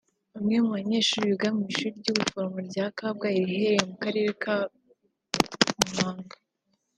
[0.33, 4.55] Bamwe mu banyeshuri biga mu Ishuri ry’Ubuforomo rya Kabgayi riherereye mu Karere ka
[5.85, 6.35] Muhanga